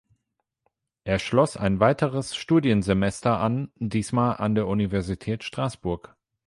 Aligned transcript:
Er 1.03 1.19
schloss 1.19 1.57
ein 1.57 1.79
weiteres 1.79 2.35
Studiensemester 2.35 3.39
an, 3.39 3.71
diesmal 3.75 4.37
an 4.37 4.55
der 4.55 4.65
Universität 4.65 5.43
Straßburg. 5.43 6.15